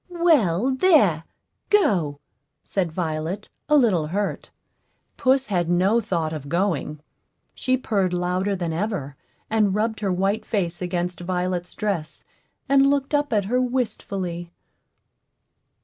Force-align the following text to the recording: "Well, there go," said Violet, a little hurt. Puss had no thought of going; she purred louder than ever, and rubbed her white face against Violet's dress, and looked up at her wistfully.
"Well, 0.09 0.71
there 0.73 1.25
go," 1.69 2.21
said 2.63 2.91
Violet, 2.91 3.49
a 3.69 3.77
little 3.77 4.07
hurt. 4.07 4.49
Puss 5.15 5.45
had 5.45 5.69
no 5.69 5.99
thought 6.01 6.33
of 6.33 6.49
going; 6.49 7.01
she 7.53 7.77
purred 7.77 8.11
louder 8.11 8.55
than 8.55 8.73
ever, 8.73 9.15
and 9.47 9.75
rubbed 9.75 9.99
her 9.99 10.11
white 10.11 10.43
face 10.43 10.81
against 10.81 11.19
Violet's 11.19 11.75
dress, 11.75 12.25
and 12.67 12.87
looked 12.89 13.13
up 13.13 13.31
at 13.31 13.45
her 13.45 13.61
wistfully. 13.61 14.51